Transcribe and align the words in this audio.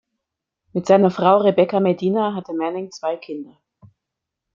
Mit 0.73 0.87
seiner 0.87 1.11
Frau 1.11 1.37
Rebeca 1.37 1.79
Medina 1.79 2.33
hatte 2.33 2.53
Manning 2.53 2.89
zwei 2.91 3.17
Kinder. 3.17 3.55